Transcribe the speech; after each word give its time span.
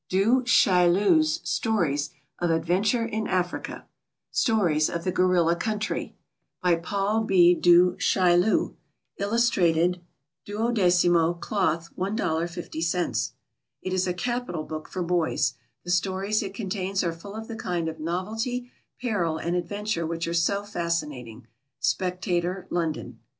DU 0.09 0.41
CHAILLU'S 0.45 1.41
STORIES 1.47 2.09
OF 2.39 2.49
ADVENTURE 2.49 3.05
IN 3.05 3.27
AFRICA. 3.27 3.85
Stories 4.31 4.89
of 4.89 5.03
the 5.03 5.11
Gorilla 5.11 5.55
Country. 5.55 6.15
By 6.59 6.77
PAUL 6.77 7.21
B. 7.25 7.53
DU 7.53 7.97
CHAILLU. 7.99 8.73
Illustrated. 9.19 10.01
12mo, 10.47 11.39
Cloth, 11.39 11.95
$1.50. 11.95 13.31
It 13.83 13.93
is 13.93 14.07
a 14.07 14.13
capital 14.15 14.63
book 14.63 14.87
for 14.89 15.03
boys. 15.03 15.53
The 15.83 15.91
stories 15.91 16.41
it 16.41 16.55
contains 16.55 17.03
are 17.03 17.13
full 17.13 17.35
of 17.35 17.47
the 17.47 17.55
kind 17.55 17.87
of 17.87 17.99
novelty, 17.99 18.71
peril, 18.99 19.37
and 19.37 19.55
adventure 19.55 20.07
which 20.07 20.27
are 20.27 20.33
so 20.33 20.63
fascinating. 20.63 21.45
Spectator, 21.79 22.65
London. 22.71 23.19